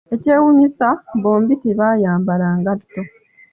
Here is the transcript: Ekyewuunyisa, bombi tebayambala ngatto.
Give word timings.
Ekyewuunyisa, 0.13 0.87
bombi 1.21 1.53
tebayambala 1.61 2.47
ngatto. 2.59 3.01